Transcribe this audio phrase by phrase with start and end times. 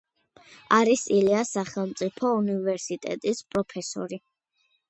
[0.77, 4.23] არის ილიას სახელმწიფო უნივერსიტეტის პროფესორი.